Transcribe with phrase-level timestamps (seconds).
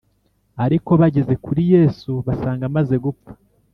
[0.65, 3.31] ariko bageze kuri Yesu basanga amaze gupfa